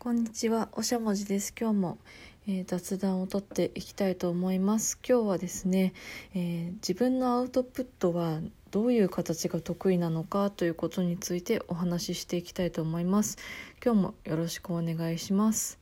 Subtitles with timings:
[0.00, 1.52] こんにちは、おしゃもじです。
[1.60, 1.98] 今日も、
[2.46, 4.96] えー、雑談をとっていきたいと思います。
[5.06, 5.92] 今日はですね、
[6.36, 8.38] えー、自分のアウトプットは
[8.70, 13.38] どういう形が得意なのかということについてお話ししていきたいと思います。
[13.84, 15.80] 今日もよろしくお願いします。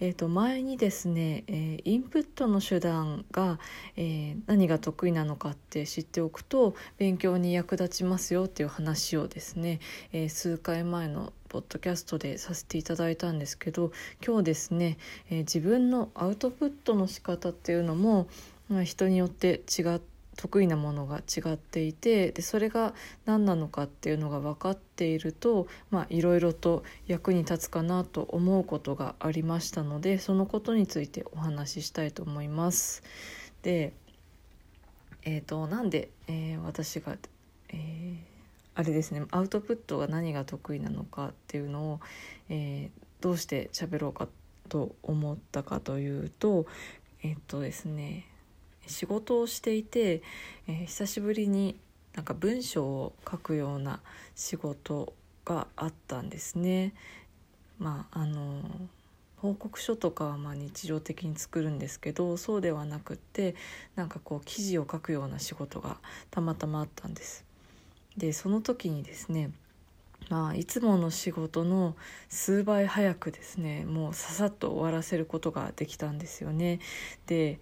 [0.00, 3.58] えー、と前にですね、えー、インプットの手段が、
[3.96, 9.80] えー、何が得意なのかって知っておくと勉強に役立ちますよっていう話をですね、
[10.12, 13.90] えー、数回前のポッドキャストでさせていただいたんですけど
[14.24, 14.98] 今日ですね、
[15.30, 18.28] え、自分のアウトプットの仕方っていうのも、
[18.68, 20.07] ま、人によって違って
[20.38, 22.94] 得意なものが違っていてでそれが
[23.26, 25.66] 何なのかっていうのが分かっていると
[26.10, 33.02] いろいろと役に立つかなと思うことがありましたのでそのことについてお話ししたいと思います。
[33.62, 33.92] で、
[35.24, 37.16] えーと、なんで、えー、私が、
[37.70, 38.16] えー、
[38.76, 42.00] あれですねアウトプットが何が得意なのかっていうのを、
[42.48, 44.28] えー、どうして喋ろうか
[44.68, 46.66] と思ったかというと
[47.24, 48.27] えっ、とですね
[48.88, 50.22] 仕事をしていて、
[50.66, 51.78] えー、久しぶりに
[52.14, 54.00] なんか文章を書くような
[54.34, 55.12] 仕事
[55.44, 56.94] があったんですね。
[57.78, 58.62] まああの
[59.36, 63.54] 報告書とかはま日常的に作るんですけどそうではなくって
[63.94, 65.98] なんかこう記事を書くような仕事が
[66.30, 67.44] たまたまあったんです。
[68.16, 69.50] でその時にですね
[70.28, 71.96] まあ、いつもの仕事の
[72.28, 76.80] 数倍早くですねもうささっと終わらせることができたんですよね。
[77.26, 77.60] で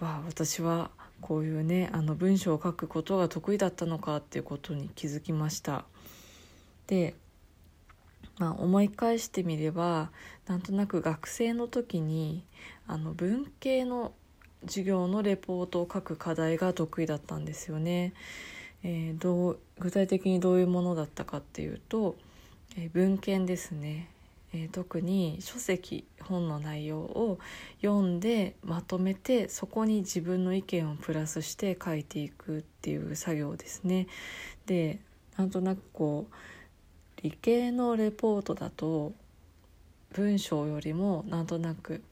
[0.00, 5.84] わあ私はこういうねあの文章を書くことが得意だったのかっていうことに気づきました
[6.86, 7.14] で、
[8.38, 10.10] まあ、思い返してみれば
[10.46, 12.42] なんとなく学生の時に
[12.86, 14.12] あの文系の
[14.66, 18.12] 授業のレポートを書く課題が得意だったんですよね。
[18.82, 22.16] えー、どう具体的にどういうものだったかっていうと、
[22.76, 24.08] えー、文献ですね
[24.52, 27.38] えー、特に書籍本の内容を
[27.80, 34.06] 読んでまとめてそこに自分の意見をプラスして書いていくっていう作業ですね。
[34.66, 35.00] で
[35.36, 36.34] なんとなくこう
[37.22, 39.12] 理系のレポートだと
[40.12, 42.02] 文章よりもなんとなく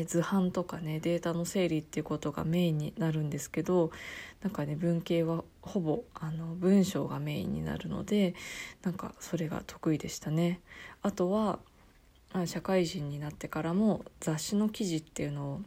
[0.00, 3.90] え図版とかねデータの整理っていうことがメインになるんですけど
[4.42, 8.34] なんかね文系はほぼあの文章がメインになるので
[8.82, 10.60] なんかそれが得意でしたね。
[11.02, 11.58] あとは
[12.46, 15.60] 社会人になってからも雑誌の記事っていうのを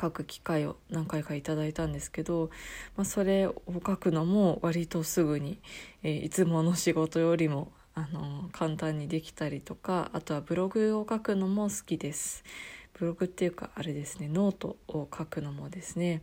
[0.00, 2.50] 書く機会を何回かいただいたんですけど、
[2.96, 5.58] まあ、それを書くのも割とすぐに、
[6.04, 12.44] え、いつもの仕事よりもあの簡単にできたりとかあとはブログを書くのも好きです。
[13.00, 16.22] ブログっていうかあれですねノートを書くのもですね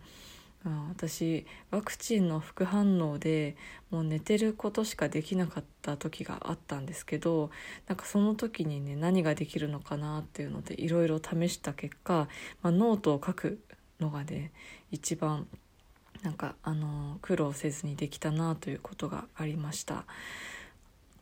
[0.89, 3.55] 私ワクチンの副反応で
[3.89, 7.49] もう寝てることしかできなかった時があったんですけど
[7.87, 12.27] なんかその時にね何ができるのかなっていうのでいろいろ試した結果、
[12.61, 13.59] まあ、ノートを書く
[13.99, 14.51] のがね
[14.91, 15.47] 一番
[16.21, 20.05] なんかあの苦労せずにできたなということがありました。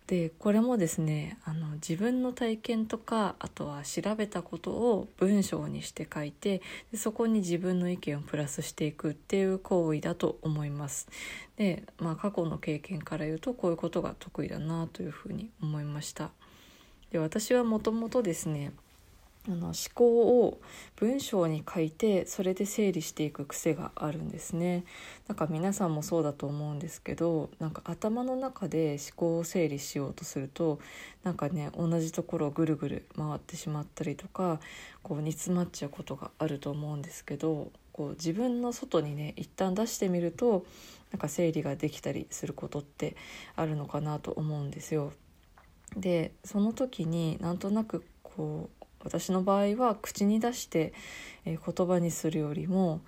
[0.08, 6.62] でこれもですねあの自分の体験とかあとは調べたことを文章にして書いて
[6.92, 11.08] でそこに自分の意見をプラスしていくっていう行為だと思います。
[11.58, 16.30] で、まあ、過去の経験から言うとこういうことが得意だなというふうに思いました。
[17.12, 18.74] で私はもともとですね
[19.48, 20.60] あの思考を
[20.96, 24.86] 文章に書いてそれで整理していく癖があるんですね
[25.28, 30.80] なんか皆さんもそうだと思うんですけどなんか頭の中で思考を整理しようとすると
[31.24, 34.60] なんかね同じところをぐるぐる回ってしまったりとか
[35.04, 40.66] こう煮詰まっちゃうことがあると思うんですけどこう自分の外にね一旦出してみると
[41.12, 43.16] なんか整理ができたりすることって
[43.56, 45.14] あるのかなと思うんですよ。
[45.96, 48.75] でその時になんとなくこう
[49.06, 50.94] 私の場合は口に出して、
[51.46, 53.02] え言葉にするよりも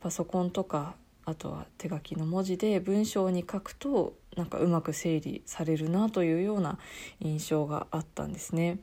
[0.00, 6.78] パソコンとかあとは手書きの文字で文章に書くとなんかうまく整理されるなというような
[7.20, 8.78] 印象があったんですね。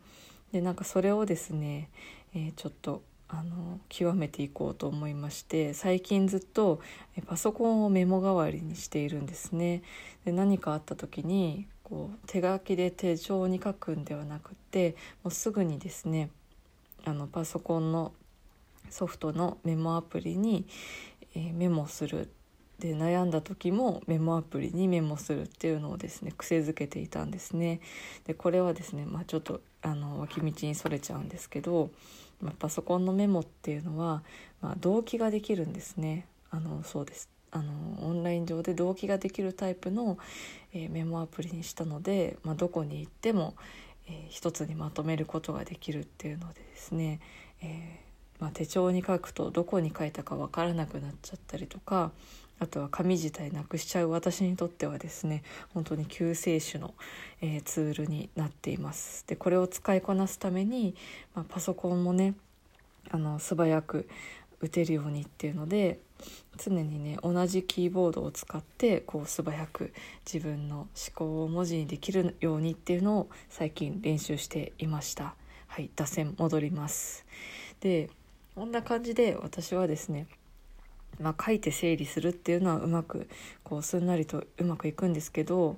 [0.52, 1.90] でなんかそれをですね、
[2.34, 6.82] えー、ちょっとあの極めていこうと思いまして最近ずっと
[7.28, 9.84] パソコンをメモ代わりにしているんですね。
[10.26, 16.30] で何かあった時にこう手書きで手帳に書くんではなくってもうすぐにですね
[17.06, 18.14] あのパソコンの
[18.90, 20.66] ソフトのメモアプリに、
[21.36, 22.30] えー、メモする
[22.80, 27.82] で悩んだ時もメモアプリにメモするっていうのをですね癖づけていたんですね。
[28.26, 31.92] でこれはですね、まあ、ちょっとあの脇道にそれちゃうんですけど、
[32.42, 34.24] まあ、パソコンのメモっていうのは、
[34.62, 36.26] まあ、同期ができるんですね。
[36.52, 37.74] あのそうですあの
[38.08, 40.18] オンライン上で同期ができるタイプの、
[40.74, 43.56] えー、メモアプリにしたので、まあ、どこに行っても、
[44.10, 47.20] えー、一つにまとめることができるっていうのでですね、
[47.62, 52.12] えー、まあ、手帳に書くとどこに書いたか分からなくなっちゃったりとか
[52.60, 56.94] あとは紙自体なくしちゃう私にとってはですね本当に救世主の、
[57.42, 59.26] えー、ツールになっています。
[59.28, 60.94] でこれを使いこなすために、
[61.34, 62.36] まあ、パソコンもね
[63.12, 64.10] あの素早く
[64.62, 66.00] 打てるようにっていうので
[66.58, 69.94] 常にね同じキーボードを使ってこう素早く
[70.32, 75.36] 自分の思考を文字にできるようにっていうのを最近練習していました。
[75.68, 77.26] はい、脱線戻ります
[77.80, 78.10] で
[78.56, 80.26] こんな感じで私はですね
[81.20, 83.28] まあ、書いて整理するっていうのはうまく
[83.64, 85.78] こうすんなりとうまくいくんですけど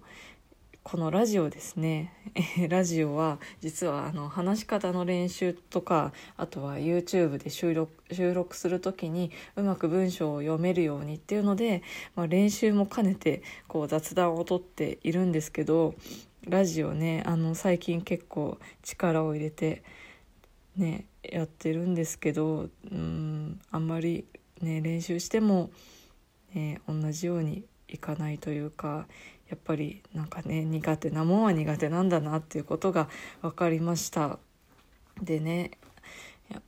[0.83, 2.11] このラジオですね。
[2.67, 11.83] ラジオは実はあの話し方の練習とかあとは YouTube で収録収録する時にうまく文章を読めるようにっていうので、
[12.15, 15.93] まあ、練習も兼ねてこう雑談をとっているんですけど
[16.47, 19.83] ラジオねあの最近結構力を入れて
[20.75, 24.25] ねやってるんですけどうんあんまり
[24.61, 25.69] ね練習しても、
[26.55, 29.05] ね、同じようにいかないというか
[29.51, 33.09] やっぱりなんかね苦手なもんは苦手なんだなっていうことが
[33.41, 34.39] 分かりました。
[35.21, 35.71] でね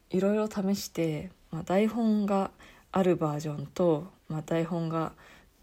[0.10, 2.52] いろいろ試して、まあ、台本が
[2.92, 5.14] あるバージョンと、まあ、台本が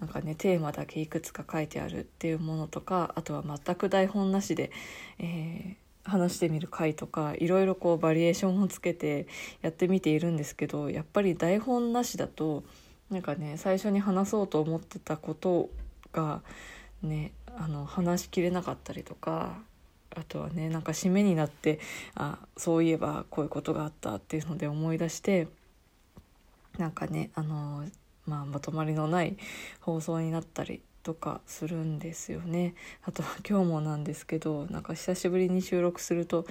[0.00, 4.70] なんかねテーマだけいくつか書いてあるっていうものとかあとは全く台本なしで、
[5.18, 9.26] えー、話してみる回とかいろいろこうバリエーションをつけて
[9.60, 12.64] やってみているんですけどやっぱり台本なしだと
[13.10, 15.68] なんかね最初に話そうと思ってたこと
[16.12, 16.42] が
[17.02, 19.58] ねあの話しきれなかったりとか
[20.16, 21.78] あとはねなんか締めになって
[22.14, 25.48] あそういえばこういうことがあったっていうので思い出して
[26.78, 27.84] なんかねあの、
[28.26, 29.36] まあ、まとまりのない
[29.80, 32.74] 放送になったりとかするんですよね。
[33.04, 36.46] あとは今日もなんですけどなんか久しぶりに収録すると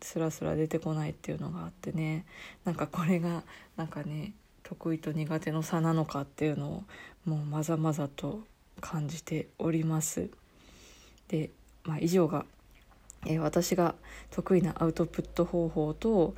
[0.00, 2.24] スラスラ出てこないっていうのがあってね
[2.64, 3.42] なんかこれが
[3.76, 4.32] なんかね
[4.62, 6.84] 得意と苦手の差なのかっていうのを
[7.24, 8.40] もうまざまざと
[8.80, 10.30] 感じております。
[11.28, 11.50] で、
[11.84, 12.44] まあ、以上が、
[13.26, 13.94] えー、私が
[14.30, 16.34] 得意なアウトプット方法と、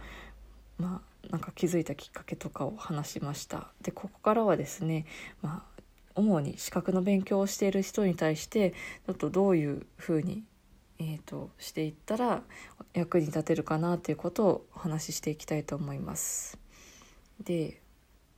[0.79, 3.69] まあ、なんか気づいたきっかけとかを話しました。
[3.83, 5.07] でここからはですね、
[5.43, 5.83] まあ、
[6.15, 8.73] 主に資格の勉強をしている人に対して
[9.07, 10.45] ちょっとどういうふうに、
[10.99, 12.43] えーと、していったら
[12.95, 16.59] 役に立てるかなということをお話ししていきたいと思います。
[17.43, 17.81] で、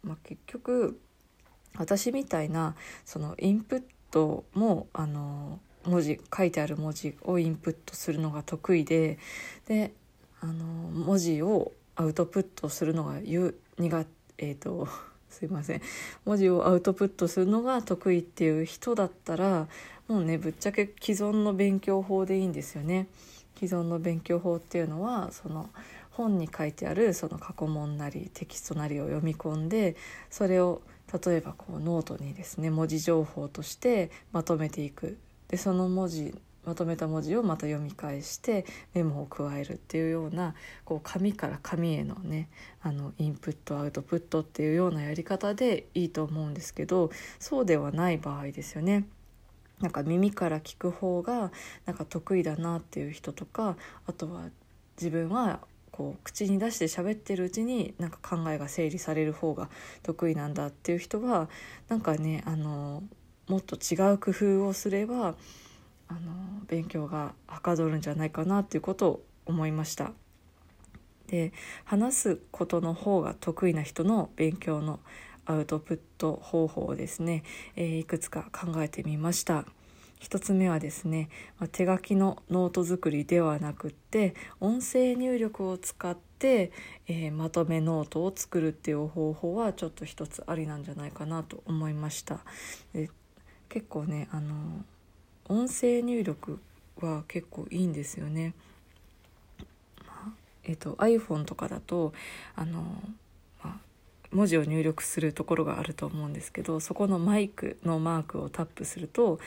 [0.02, 1.00] まあ、結局
[1.76, 2.74] 私みたいな
[3.04, 9.18] そのインプットもあの文字書いてある文字をインプットするのが得意で
[9.66, 9.92] で
[10.40, 14.06] あの文字をアウトプットするのが苦
[14.38, 14.88] えっ、ー、と
[15.28, 15.82] すいません
[16.24, 19.66] 文字をアウトプットするのが得意っていう人だったら
[20.06, 23.08] もうねぶっちゃけ既存の勉強法でいいんですよね。
[23.58, 25.68] 既存の勉強法っていうのはその
[26.18, 29.94] 本に書いてあるその過去問なりテキストなりを読み込んで
[30.30, 30.82] それを
[31.24, 35.16] 例えばこうノートにですね文字情報としてまとめていく
[35.46, 36.34] でその文字
[36.64, 40.54] まとめた文字をまた読み返してメモを加えるっていうような
[40.84, 42.48] こう紙から紙へのね
[42.82, 49.06] あのインプットアウトプットっていうようなやり方でいいと思うんですけどそうではない場合ですよね。
[49.80, 51.52] なんか耳から聞く方が
[51.86, 53.76] なんか得意だなっていう人とか
[54.06, 54.50] あとは
[54.96, 55.60] 自分は
[55.98, 59.68] こう口に出して喋ってるうちになんか考えが整理される方が
[60.04, 61.48] 得意なんだっていう人は
[61.88, 63.02] なんかねあの
[63.48, 65.34] もっと違う工夫をすれば
[66.06, 66.20] あの
[66.68, 70.12] 勉強がはかどるんじゃないかなっていうことを思いました。
[71.26, 71.52] で
[71.84, 75.00] 話すことの方が得意な人の勉強の
[75.46, 77.42] アウトプット方法をですね、
[77.74, 79.64] えー、いくつか考えてみました。
[80.20, 86.72] 1つ目はですね、ま、手書きのノート作りではなくって音声入力を使って、
[87.06, 92.40] えー、まとめノートを作るっていう方法はちょっと一つありなんじゃないかなと思いました。
[92.92, 93.10] で
[93.68, 94.54] 結構ねあの
[95.48, 96.58] 音声入力
[97.00, 98.54] は結構いいんですよね、
[100.64, 102.12] えっ、と iPhone とかだと
[102.54, 102.82] あの
[103.62, 103.87] まあ
[104.32, 109.38] 文字を入力するところがあると思うんですけどそこのマイクのマークをタップすると、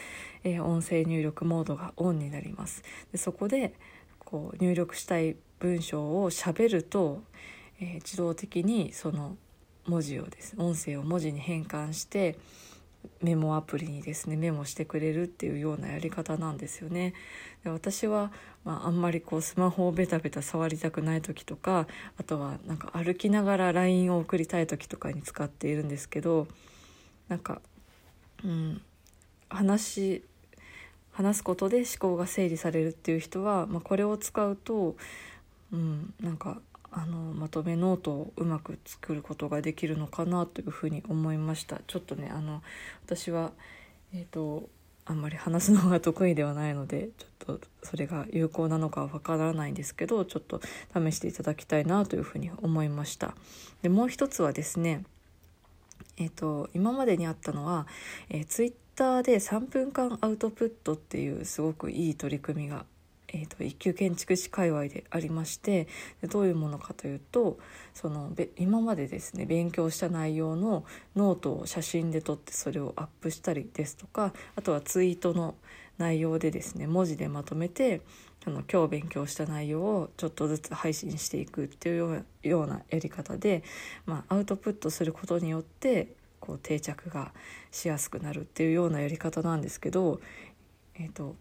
[0.43, 2.83] えー、音声入力モードがオンになります。
[3.11, 3.73] でそこで
[4.19, 7.21] こう入力したい文章をしゃべると、
[7.79, 9.37] えー、自動的にその
[9.85, 12.37] 文字をです音声を文字に変換して
[13.21, 17.13] メモアプリにですねメモしてくれるっていうようなやり方なんですよね。
[17.63, 18.31] で私は、
[18.63, 26.47] まあ、あんまりこうスマホをベタベタ触りたくない時とかあとはなんか歩きながら LINE を送りたい時とかに使っているんですけど
[27.27, 27.61] なんか、
[28.43, 28.81] うん、
[29.49, 30.23] 話
[31.11, 34.95] 話すことで思考が整理されるっていう人は、まあ、これを使うと、
[35.71, 41.79] うん、なんかあのまとめノートをうまく作ることができるのかなというふうに思いました。
[41.87, 42.61] ちょっとねあの
[43.05, 43.51] 私は
[44.13, 44.69] えっ、ー、と
[45.05, 50.61] あんまり話すのが得意ではないのでちょっとそれが有効なのかはわからないんですけどちょっと
[50.93, 53.35] 試していただきたいなというふうに思いました。
[53.81, 55.03] でもう一つはですね
[56.17, 57.87] えーと、今までにあったのは、
[58.29, 62.85] えー、ツイッターで3分間アウトプットっていうすごくいい取り組みが
[63.33, 65.87] えーと、一級建築士界隈でありまして
[66.29, 67.57] どういうものかというと
[67.93, 70.83] その今までですね勉強した内容の
[71.15, 75.55] ノートを写真で撮ってそれをアップしたりですとかあとはツイートの
[75.97, 78.01] 内容でですね文字でまとめて
[78.45, 83.63] あの今日勉強した内容をちょっとずつ配信していくっていうようなやり方で、
[84.05, 87.33] まあ、アウトプットすることによってこう定着が
[87.69, 90.19] しやすくなるっていうようなやり方なんですけど、
[90.95, 91.35] えーと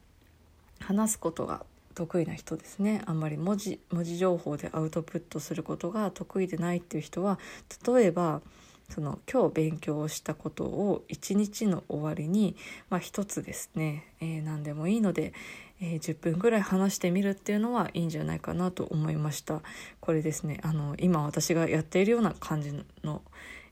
[0.81, 1.65] 話すことが
[2.01, 3.03] 得意な人ですね。
[3.05, 7.39] あんまり文字文字情報でアウトプットすることが得意でないっていう人は
[7.87, 8.41] 例えば
[8.89, 12.57] その今日勉強したことを一日の終わりに、
[12.89, 15.35] まあ、つですね、えー、何でもいいので、
[15.81, 19.61] えー、10分ぐらい話してみるっていうのはいいんじゃないかなと思いました。
[20.01, 20.59] これですね。
[20.63, 22.73] あの今私がやっているような感じ
[23.05, 23.21] の、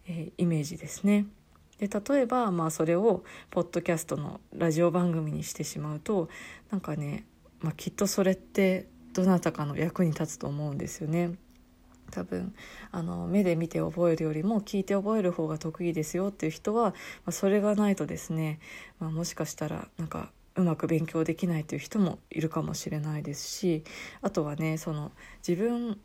[0.07, 1.25] えー、イメージですね。
[1.79, 6.29] で例えばまあそれをポッドキャストのラジオ番組にしてしまうと
[6.71, 7.25] なんかね
[7.61, 11.33] まあ、きっとそれってどなたかの役に立つと思うんですよね。
[12.11, 12.55] 多分
[12.91, 16.95] あの目で見て覚えるよりも聞いて覚える方が得意ですよっていう人は、ま
[17.27, 18.61] あ、それがないとですね、
[18.99, 23.85] まあ、もしかしたらなんかうまく勉強できないという人もいるかもしれないですし
[24.23, 25.13] あとはねその
[25.47, 25.99] 自分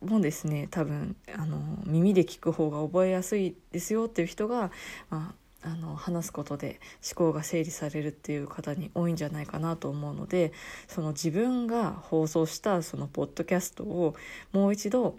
[0.00, 4.70] もですね多分あの耳で聞く方が覚えやすいですよっていう人が、
[5.10, 10.52] まあ、あの話すことで思考が整理されるっていう方に多いんじゃないかなと思うので
[10.88, 14.14] その自分が放送したそのポッドキャストを
[14.52, 15.16] もう一度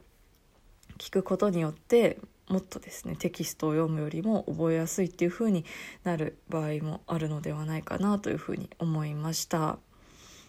[0.98, 5.64] 聞くことによってもっとですねテキストを読むよりも覚えやすいっていう風に
[6.04, 9.80] なる場合もあるのではないかなというふうに思いました。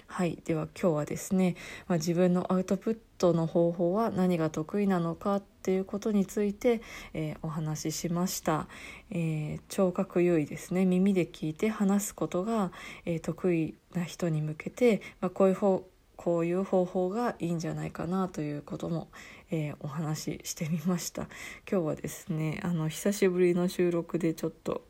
[0.09, 1.57] はいでは今日はですね、
[1.89, 6.83] まあ、自分のアウトプットの方法は何が得意なのかっていうことについて、
[7.15, 8.67] えー、お話ししました、
[9.11, 10.85] えー、聴覚優位ですね。
[10.85, 12.73] 耳で聞いて話すことが、
[13.05, 15.85] えー、得意な人に向けて、まあ、こういう方
[16.17, 19.09] こういう方法がいいんじゃないかなということも、
[19.51, 21.23] えー、お話ししてみました。
[21.71, 24.83] 今日はですねあの久しぶりの収録でちょっと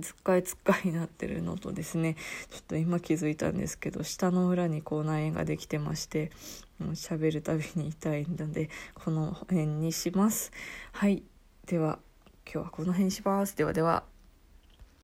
[0.00, 2.16] つっかいつっかいになってるのとですね
[2.50, 6.30] ちょっと今気づいたんですけど下の裏に口内炎ができてまして
[6.80, 10.52] 喋るたびに痛いのでこの辺にします。
[10.92, 11.22] はい。
[11.66, 11.98] では
[12.44, 13.56] 今日はこの辺にします。
[13.56, 14.15] ではでは。